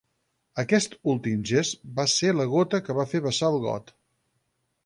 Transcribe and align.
Aquest 0.63 0.95
últim 1.13 1.43
gest 1.51 1.85
va 2.01 2.07
ser 2.15 2.33
la 2.39 2.49
gota 2.57 2.83
que 2.87 2.99
va 3.03 3.09
fer 3.15 3.25
vessar 3.29 3.55
el 3.55 3.63
got. 3.67 3.95